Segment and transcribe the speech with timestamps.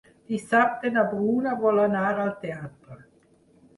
[0.29, 2.99] Dissabte na Bruna vol anar al teatre.